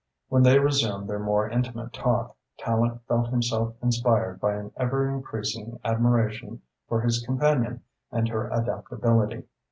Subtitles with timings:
[0.29, 5.79] When they resumed their more intimate talk, Tallente felt himself inspired by an ever increasing
[5.85, 9.43] admiration for his companion and her adaptability.